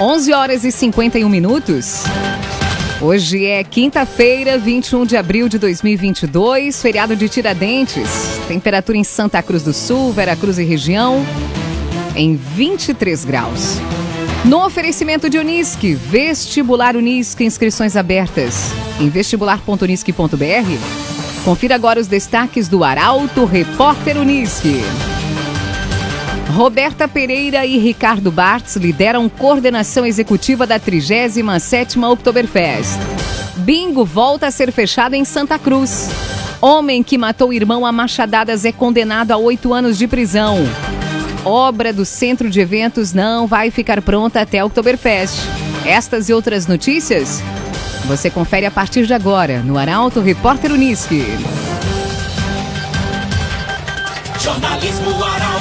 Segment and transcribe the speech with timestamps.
[0.00, 2.02] 11 horas e 51 minutos.
[3.00, 8.10] Hoje é quinta-feira, 21 de abril de 2022, feriado de Tiradentes.
[8.48, 11.24] Temperatura em Santa Cruz do Sul, Veracruz e região,
[12.16, 13.76] em 23 graus.
[14.44, 21.44] No oferecimento de Unisque, vestibular Unisque, inscrições abertas em vestibular.unisque.br.
[21.44, 24.80] Confira agora os destaques do Arauto Repórter Unisque.
[26.52, 32.98] Roberta Pereira e Ricardo Bartz lideram coordenação executiva da 37ª Oktoberfest.
[33.56, 36.08] Bingo volta a ser fechado em Santa Cruz.
[36.60, 40.58] Homem que matou irmão a machadadas é condenado a oito anos de prisão.
[41.44, 45.40] Obra do Centro de Eventos não vai ficar pronta até Oktoberfest.
[45.84, 47.42] Estas e outras notícias
[48.06, 51.24] você confere a partir de agora no Arauto Repórter Unisque.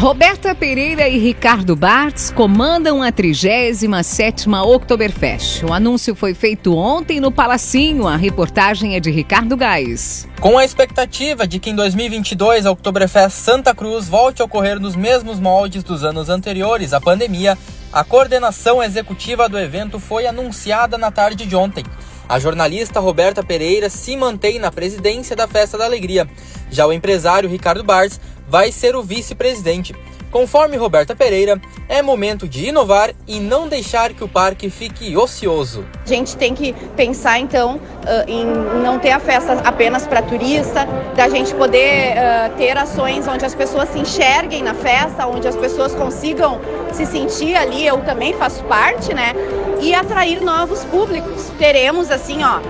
[0.00, 5.62] Roberta Pereira e Ricardo Bartz comandam a 37ª Oktoberfest.
[5.62, 8.08] O anúncio foi feito ontem no Palacinho.
[8.08, 10.26] A reportagem é de Ricardo Gás.
[10.40, 14.96] Com a expectativa de que em 2022 a Oktoberfest Santa Cruz volte a ocorrer nos
[14.96, 17.58] mesmos moldes dos anos anteriores à pandemia,
[17.92, 21.84] a coordenação executiva do evento foi anunciada na tarde de ontem.
[22.26, 26.26] A jornalista Roberta Pereira se mantém na presidência da Festa da Alegria.
[26.70, 28.18] Já o empresário Ricardo Bartz
[28.50, 29.94] vai ser o vice-presidente.
[30.30, 35.84] Conforme Roberta Pereira, é momento de inovar e não deixar que o parque fique ocioso.
[36.04, 37.80] A gente tem que pensar então
[38.28, 38.44] em
[38.80, 42.14] não ter a festa apenas para turista, da gente poder
[42.56, 46.60] ter ações onde as pessoas se enxerguem na festa, onde as pessoas consigam
[46.92, 49.32] se sentir ali, eu também faço parte, né?
[49.80, 51.50] E atrair novos públicos.
[51.58, 52.60] Teremos assim, ó,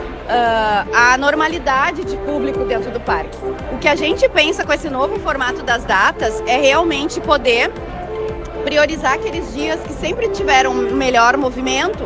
[0.92, 3.36] a normalidade de público dentro do parque.
[3.72, 7.70] O que a gente pensa com esse novo formato das datas é realmente poder
[8.64, 12.04] priorizar aqueles dias que sempre tiveram melhor movimento,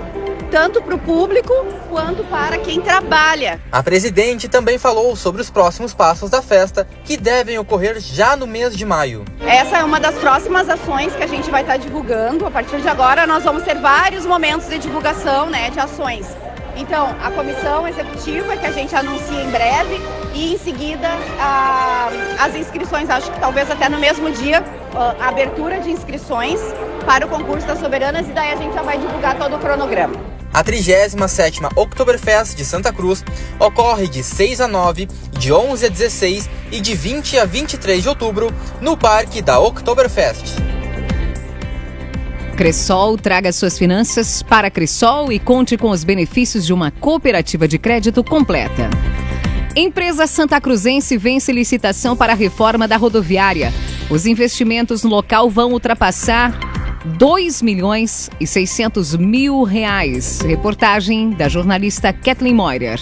[0.50, 1.52] tanto para o público
[1.88, 3.60] quanto para quem trabalha.
[3.72, 8.46] A presidente também falou sobre os próximos passos da festa, que devem ocorrer já no
[8.46, 9.24] mês de maio.
[9.40, 12.46] Essa é uma das próximas ações que a gente vai estar divulgando.
[12.46, 16.26] A partir de agora, nós vamos ter vários momentos de divulgação né, de ações.
[16.76, 20.00] Então, a comissão executiva, que a gente anuncia em breve,
[20.34, 21.08] e em seguida
[21.38, 22.08] a,
[22.40, 24.64] as inscrições, acho que talvez até no mesmo dia,
[25.20, 26.60] a abertura de inscrições
[27.06, 30.14] para o concurso das soberanas, e daí a gente já vai divulgar todo o cronograma.
[30.52, 33.24] A 37ª Oktoberfest de Santa Cruz
[33.58, 38.08] ocorre de 6 a 9, de 11 a 16 e de 20 a 23 de
[38.08, 40.54] outubro no Parque da Oktoberfest.
[42.54, 47.78] Cressol traga suas finanças para Cressol e conte com os benefícios de uma cooperativa de
[47.78, 48.88] crédito completa.
[49.74, 53.72] Empresa Santa Cruzense vence licitação para a reforma da rodoviária.
[54.08, 56.56] Os investimentos no local vão ultrapassar
[57.04, 60.40] 2 milhões e 600 mil reais.
[60.40, 63.00] Reportagem da jornalista Kathleen Moirer.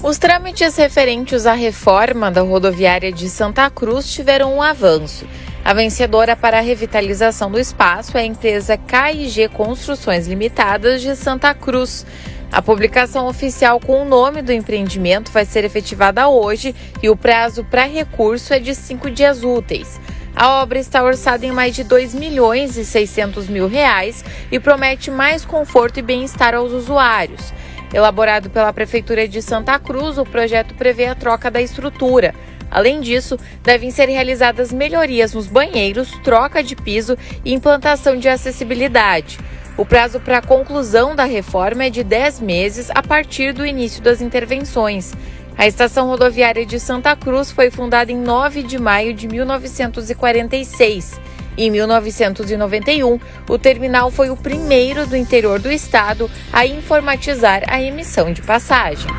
[0.00, 5.26] Os trâmites referentes à reforma da rodoviária de Santa Cruz tiveram um avanço.
[5.64, 11.54] A vencedora para a revitalização do espaço é a empresa KIG Construções Limitadas de Santa
[11.54, 12.04] Cruz.
[12.50, 17.64] A publicação oficial com o nome do empreendimento vai ser efetivada hoje e o prazo
[17.64, 20.00] para recurso é de cinco dias úteis.
[20.34, 25.12] A obra está orçada em mais de 2 milhões e 600 mil reais e promete
[25.12, 27.52] mais conforto e bem-estar aos usuários.
[27.94, 32.34] Elaborado pela Prefeitura de Santa Cruz, o projeto prevê a troca da estrutura.
[32.72, 39.38] Além disso, devem ser realizadas melhorias nos banheiros, troca de piso e implantação de acessibilidade.
[39.76, 44.02] O prazo para a conclusão da reforma é de 10 meses a partir do início
[44.02, 45.12] das intervenções.
[45.56, 51.20] A estação rodoviária de Santa Cruz foi fundada em 9 de maio de 1946.
[51.56, 58.32] Em 1991, o terminal foi o primeiro do interior do estado a informatizar a emissão
[58.32, 59.12] de passagens.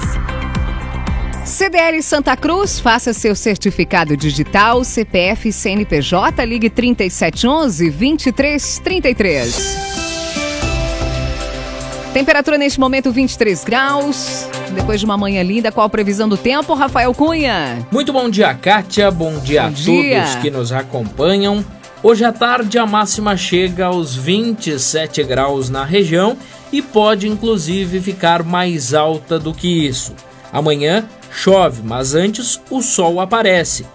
[1.46, 9.78] CDL Santa Cruz, faça seu certificado digital, CPF CNPJ, ligue 3711 2333.
[12.14, 14.48] Temperatura neste momento 23 graus.
[14.74, 17.86] Depois de uma manhã linda, qual a previsão do tempo, Rafael Cunha?
[17.92, 19.12] Muito bom dia, Kátia.
[19.12, 20.22] Bom dia bom a dia.
[20.22, 21.64] todos que nos acompanham.
[22.02, 26.38] Hoje à tarde a máxima chega aos 27 graus na região
[26.72, 30.14] e pode inclusive ficar mais alta do que isso.
[30.52, 33.86] Amanhã chove, mas antes o sol aparece.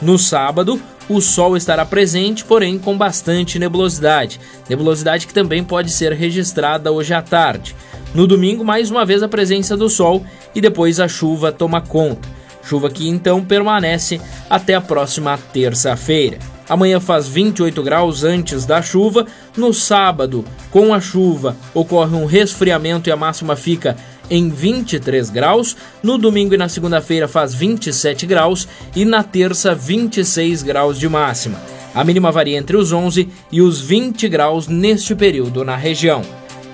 [0.00, 4.40] No sábado, o sol estará presente, porém com bastante nebulosidade.
[4.68, 7.74] Nebulosidade que também pode ser registrada hoje à tarde.
[8.14, 10.24] No domingo, mais uma vez a presença do sol
[10.54, 12.28] e depois a chuva toma conta.
[12.62, 16.38] Chuva que então permanece até a próxima terça-feira.
[16.68, 19.26] Amanhã faz 28 graus antes da chuva.
[19.54, 23.96] No sábado, com a chuva, ocorre um resfriamento e a máxima fica
[24.30, 25.76] em 23 graus.
[26.02, 31.60] No domingo e na segunda-feira faz 27 graus e na terça 26 graus de máxima.
[31.94, 36.22] A mínima varia entre os 11 e os 20 graus neste período na região.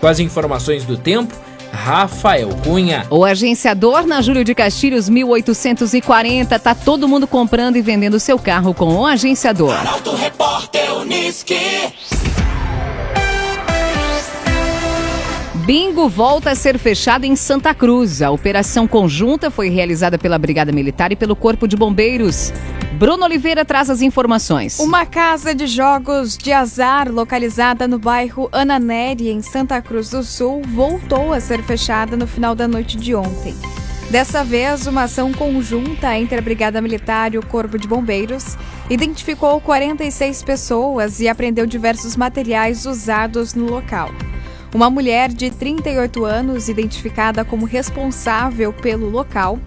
[0.00, 1.36] Com as informações do tempo,
[1.72, 3.06] Rafael Cunha.
[3.10, 8.74] O agenciador na Júlio de Castilhos 1840 tá todo mundo comprando e vendendo seu carro
[8.74, 9.72] com o agenciador.
[9.72, 11.54] Arauto Repórter Uniski.
[15.72, 18.22] Bingo volta a ser fechado em Santa Cruz.
[18.22, 22.52] A operação conjunta foi realizada pela Brigada Militar e pelo Corpo de Bombeiros.
[22.94, 24.80] Bruno Oliveira traz as informações.
[24.80, 30.60] Uma casa de jogos de azar localizada no bairro Ananeri, em Santa Cruz do Sul,
[30.74, 33.54] voltou a ser fechada no final da noite de ontem.
[34.10, 38.56] Dessa vez, uma ação conjunta entre a Brigada Militar e o Corpo de Bombeiros
[38.90, 44.10] identificou 46 pessoas e apreendeu diversos materiais usados no local.
[44.72, 49.58] Uma mulher de 38 anos, identificada como responsável pelo local,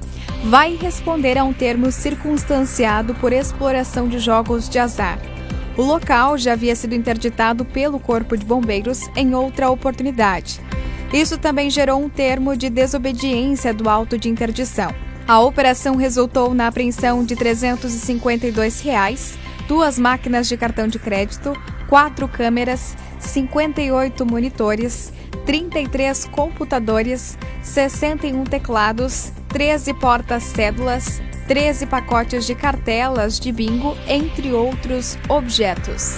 [0.46, 5.20] vai responder a um termo circunstanciado por exploração de jogos de azar.
[5.76, 10.62] O local já havia sido interditado pelo Corpo de Bombeiros em outra oportunidade.
[11.12, 14.94] Isso também gerou um termo de desobediência do auto de interdição.
[15.28, 21.54] A operação resultou na apreensão de 352 reais, duas máquinas de cartão de crédito,
[21.88, 25.12] quatro câmeras, 58 monitores,
[25.46, 36.18] 33 computadores, 61 teclados, 13 portas-cédulas, 13 pacotes de cartelas de bingo, entre outros objetos.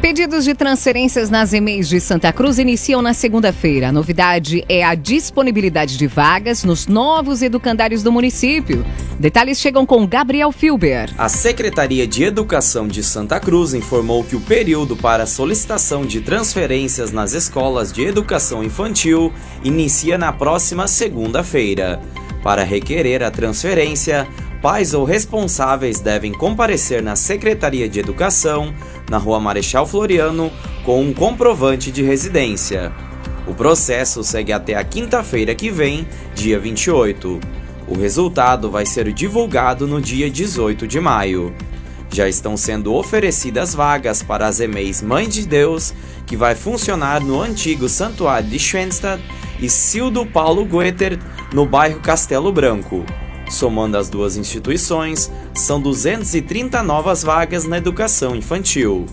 [0.00, 3.88] Pedidos de transferências nas EMEIs de Santa Cruz iniciam na segunda-feira.
[3.88, 8.86] A novidade é a disponibilidade de vagas nos novos educandários do município.
[9.18, 11.12] Detalhes chegam com Gabriel Filber.
[11.18, 17.10] A Secretaria de Educação de Santa Cruz informou que o período para solicitação de transferências
[17.10, 19.32] nas escolas de educação infantil
[19.64, 22.00] inicia na próxima segunda-feira.
[22.40, 24.28] Para requerer a transferência,
[24.60, 28.74] pais ou responsáveis devem comparecer na Secretaria de Educação,
[29.08, 30.50] na Rua Marechal Floriano,
[30.84, 32.92] com um comprovante de residência.
[33.46, 37.40] O processo segue até a quinta-feira que vem, dia 28.
[37.86, 41.54] O resultado vai ser divulgado no dia 18 de maio.
[42.12, 45.94] Já estão sendo oferecidas vagas para as EMEIs Mãe de Deus,
[46.26, 49.22] que vai funcionar no antigo Santuário de Schwenstadt,
[49.60, 51.18] e Cildo Paulo Goether,
[51.52, 53.04] no bairro Castelo Branco.
[53.50, 59.06] Somando as duas instituições, são 230 novas vagas na educação infantil.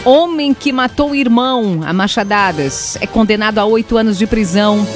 [0.09, 4.87] Homem que matou o irmão a machadadas é condenado a oito anos de prisão.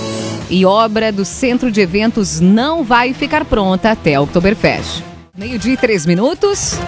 [0.49, 5.03] E obra do centro de eventos não vai ficar pronta até Oktoberfest.
[5.37, 6.79] Meio-dia e três minutos.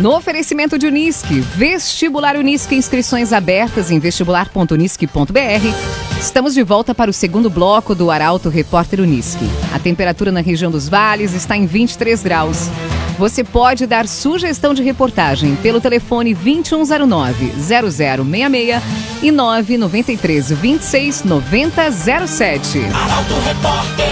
[0.00, 6.18] No oferecimento de Unisque, vestibular Unisque, inscrições abertas em vestibular.unisque.br.
[6.18, 9.44] Estamos de volta para o segundo bloco do Arauto Repórter Unisque.
[9.74, 12.70] A temperatura na região dos vales está em 23 graus.
[13.18, 18.82] Você pode dar sugestão de reportagem pelo telefone 2109-0066
[19.22, 22.78] e 993 26 9007.
[22.78, 24.06] Arauto Repórter.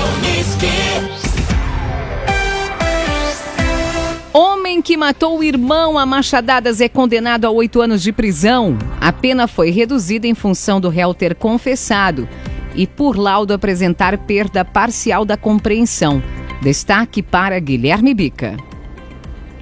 [4.32, 8.76] Homem que matou o irmão a machadadas é condenado a oito anos de prisão.
[9.00, 12.28] A pena foi reduzida em função do réu ter confessado
[12.74, 16.20] e por laudo apresentar perda parcial da compreensão.
[16.60, 18.56] Destaque para Guilherme Bica.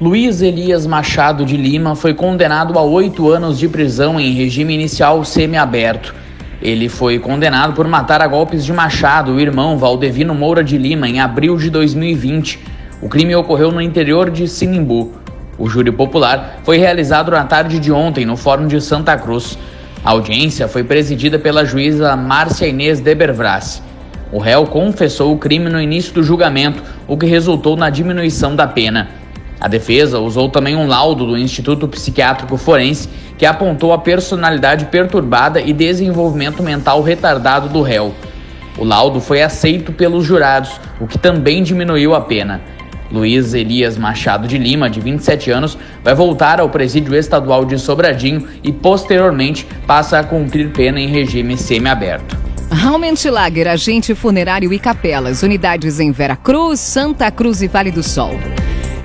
[0.03, 5.25] Luiz Elias Machado de Lima foi condenado a oito anos de prisão em regime inicial
[5.25, 6.13] semiaberto.
[6.61, 11.09] Ele foi condenado por matar a golpes de Machado, o irmão Valdevino Moura de Lima,
[11.09, 12.59] em abril de 2020.
[13.01, 15.13] O crime ocorreu no interior de Sinimbu.
[15.57, 19.57] O júri popular foi realizado na tarde de ontem no Fórum de Santa Cruz.
[20.05, 23.81] A audiência foi presidida pela juíza Márcia Inês Debervras.
[24.33, 28.67] O réu confessou o crime no início do julgamento, o que resultou na diminuição da
[28.67, 29.22] pena.
[29.63, 35.61] A defesa usou também um laudo do Instituto Psiquiátrico Forense que apontou a personalidade perturbada
[35.61, 38.13] e desenvolvimento mental retardado do réu.
[38.77, 42.61] O laudo foi aceito pelos jurados, o que também diminuiu a pena.
[43.09, 48.49] Luiz Elias Machado de Lima, de 27 anos, vai voltar ao presídio estadual de Sobradinho
[48.65, 52.37] e posteriormente passa a cumprir pena em regime semiaberto.
[52.69, 58.03] Raumente Lager, agente funerário e capelas, unidades em Vera Cruz, Santa Cruz e Vale do
[58.03, 58.33] Sol.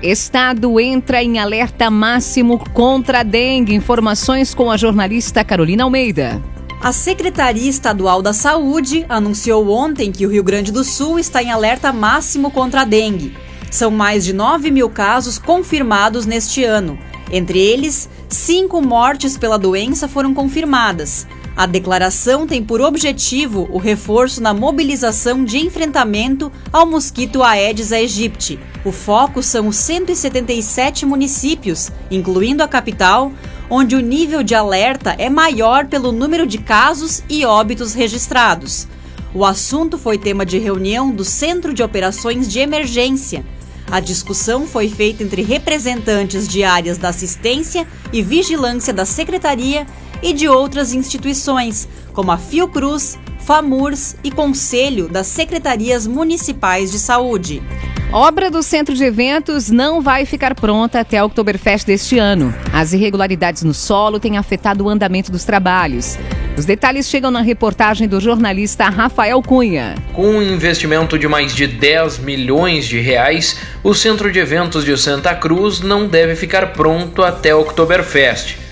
[0.01, 3.74] Estado entra em alerta máximo contra a dengue.
[3.74, 6.42] Informações com a jornalista Carolina Almeida.
[6.80, 11.51] A Secretaria Estadual da Saúde anunciou ontem que o Rio Grande do Sul está em
[11.51, 13.36] alerta máximo contra a dengue.
[13.72, 16.98] São mais de 9 mil casos confirmados neste ano.
[17.32, 21.27] Entre eles, cinco mortes pela doença foram confirmadas.
[21.57, 28.59] A declaração tem por objetivo o reforço na mobilização de enfrentamento ao mosquito Aedes aegypti.
[28.85, 33.31] O foco são os 177 municípios, incluindo a capital,
[33.71, 38.87] onde o nível de alerta é maior pelo número de casos e óbitos registrados.
[39.33, 43.43] O assunto foi tema de reunião do Centro de Operações de Emergência.
[43.89, 49.87] A discussão foi feita entre representantes de áreas da assistência e vigilância da Secretaria
[50.21, 57.63] e de outras instituições, como a Fiocruz, FAMURS e Conselho das Secretarias Municipais de Saúde.
[58.12, 62.53] Obra do centro de eventos não vai ficar pronta até a Oktoberfest deste ano.
[62.74, 66.17] As irregularidades no solo têm afetado o andamento dos trabalhos.
[66.57, 69.95] Os detalhes chegam na reportagem do jornalista Rafael Cunha.
[70.13, 74.97] Com um investimento de mais de 10 milhões de reais, o centro de eventos de
[74.97, 78.66] Santa Cruz não deve ficar pronto até a Oktoberfest.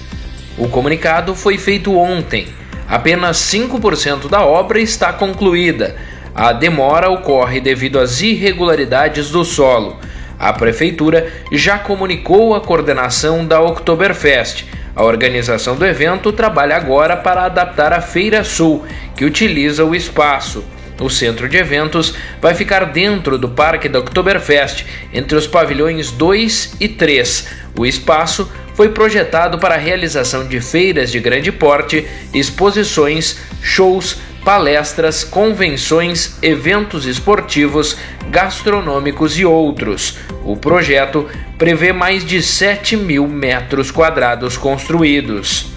[0.57, 2.47] O comunicado foi feito ontem.
[2.87, 5.95] Apenas 5% da obra está concluída.
[6.33, 9.99] A demora ocorre devido às irregularidades do solo.
[10.39, 14.65] A prefeitura já comunicou a coordenação da Oktoberfest.
[14.95, 18.85] A organização do evento trabalha agora para adaptar a Feira Sul,
[19.15, 20.63] que utiliza o espaço.
[20.99, 26.77] O centro de eventos vai ficar dentro do Parque da Oktoberfest, entre os pavilhões 2
[26.79, 27.47] e 3.
[27.77, 35.23] O espaço foi projetado para a realização de feiras de grande porte, exposições, shows, palestras,
[35.23, 37.97] convenções, eventos esportivos,
[38.29, 40.17] gastronômicos e outros.
[40.43, 41.27] O projeto
[41.57, 45.73] prevê mais de 7 mil metros quadrados construídos.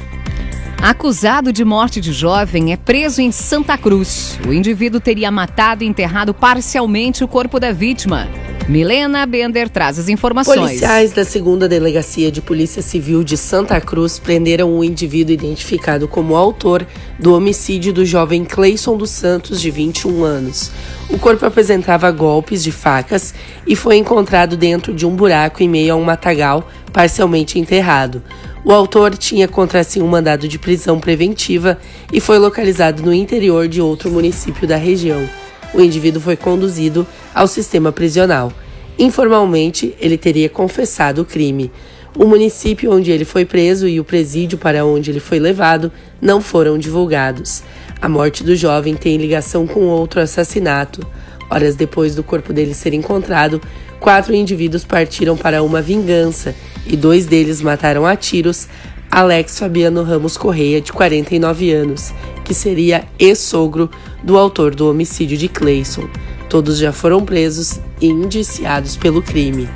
[0.82, 4.38] Acusado de morte de jovem é preso em Santa Cruz.
[4.46, 8.28] O indivíduo teria matado e enterrado parcialmente o corpo da vítima.
[8.68, 10.58] Milena Bender traz as informações.
[10.58, 16.36] Policiais da segunda Delegacia de Polícia Civil de Santa Cruz prenderam um indivíduo identificado como
[16.36, 16.86] autor
[17.18, 20.70] do homicídio do jovem Cleison dos Santos, de 21 anos.
[21.08, 23.32] O corpo apresentava golpes de facas
[23.66, 28.22] e foi encontrado dentro de um buraco em meio a um matagal parcialmente enterrado.
[28.62, 31.78] O autor tinha contra si um mandado de prisão preventiva
[32.12, 35.26] e foi localizado no interior de outro município da região.
[35.72, 38.52] O indivíduo foi conduzido ao sistema prisional.
[38.98, 41.70] Informalmente, ele teria confessado o crime.
[42.16, 46.40] O município onde ele foi preso e o presídio para onde ele foi levado não
[46.40, 47.62] foram divulgados.
[48.00, 51.06] A morte do jovem tem ligação com outro assassinato.
[51.50, 53.60] Horas depois do corpo dele ser encontrado,
[54.00, 56.54] quatro indivíduos partiram para uma vingança
[56.86, 58.68] e dois deles mataram a tiros
[59.10, 62.12] Alex Fabiano Ramos Correia, de 49 anos,
[62.44, 63.90] que seria ex-sogro
[64.22, 66.08] do autor do homicídio de Clayson.
[66.48, 69.68] Todos já foram presos e indiciados pelo crime.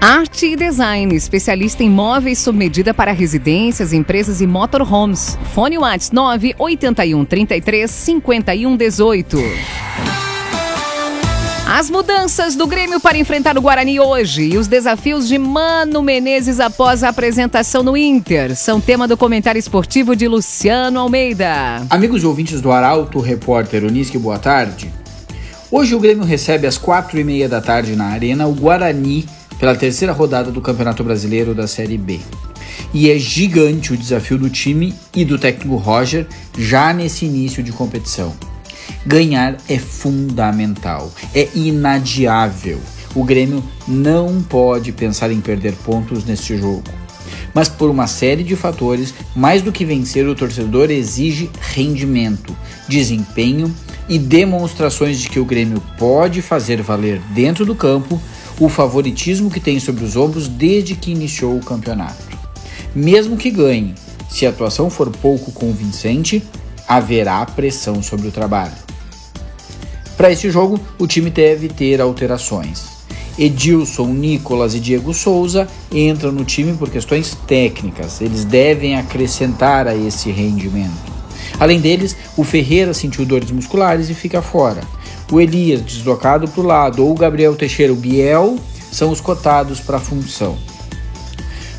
[0.00, 5.38] Arte e Design, especialista em móveis sob medida para residências, empresas e motorhomes.
[5.54, 10.21] Fone Whats 981 33 51 18.
[11.74, 16.60] As mudanças do Grêmio para enfrentar o Guarani hoje e os desafios de Mano Menezes
[16.60, 21.86] após a apresentação no Inter são tema do comentário esportivo de Luciano Almeida.
[21.88, 24.92] Amigos e ouvintes do Arauto, repórter Unisque, boa tarde.
[25.70, 29.24] Hoje o Grêmio recebe às quatro e meia da tarde na Arena o Guarani
[29.58, 32.20] pela terceira rodada do Campeonato Brasileiro da Série B.
[32.92, 36.26] E é gigante o desafio do time e do técnico Roger
[36.58, 38.51] já nesse início de competição.
[39.06, 42.80] Ganhar é fundamental, é inadiável.
[43.14, 46.84] O Grêmio não pode pensar em perder pontos neste jogo.
[47.54, 52.56] Mas por uma série de fatores, mais do que vencer, o torcedor exige rendimento,
[52.88, 53.74] desempenho
[54.08, 58.20] e demonstrações de que o Grêmio pode fazer valer dentro do campo
[58.58, 62.38] o favoritismo que tem sobre os ombros desde que iniciou o campeonato.
[62.94, 63.94] Mesmo que ganhe,
[64.28, 66.42] se a atuação for pouco convincente,
[66.86, 68.81] haverá pressão sobre o trabalho.
[70.22, 72.84] Para esse jogo, o time deve ter alterações.
[73.36, 78.20] Edilson, Nicolas e Diego Souza entram no time por questões técnicas.
[78.20, 81.12] Eles devem acrescentar a esse rendimento.
[81.58, 84.82] Além deles, o Ferreira sentiu dores musculares e fica fora.
[85.32, 88.60] O Elias, deslocado para o lado, ou o Gabriel Teixeira, o Biel,
[88.92, 90.56] são os cotados para a função.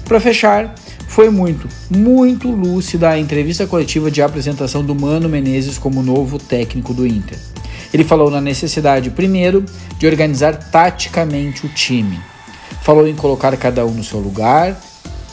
[0.04, 0.76] Para fechar,
[1.08, 6.94] foi muito, muito lúcida a entrevista coletiva de apresentação do Mano Menezes como novo técnico
[6.94, 7.52] do Inter.
[7.94, 9.64] Ele falou na necessidade, primeiro,
[10.00, 12.20] de organizar taticamente o time.
[12.82, 14.76] Falou em colocar cada um no seu lugar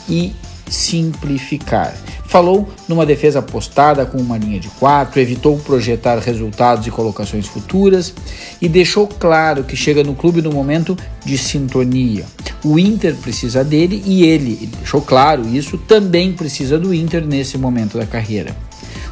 [0.07, 0.33] e
[0.69, 1.93] simplificar.
[2.25, 8.13] Falou numa defesa postada com uma linha de quatro, evitou projetar resultados e colocações futuras
[8.61, 12.25] e deixou claro que chega no clube no momento de sintonia.
[12.63, 17.57] O Inter precisa dele e ele, ele deixou claro isso, também precisa do Inter nesse
[17.57, 18.55] momento da carreira.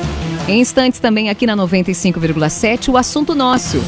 [0.48, 3.78] Em instantes também aqui na 95,7 o assunto nosso.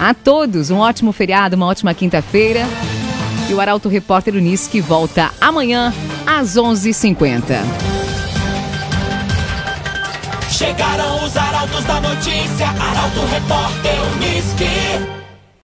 [0.00, 2.66] A todos um ótimo feriado, uma ótima quinta-feira.
[3.48, 5.92] E o Arauto Repórter Unisque volta amanhã
[6.26, 7.58] às 11h50.
[10.48, 15.13] Chegaram os arautos da notícia, Arauto Repórter Unisque.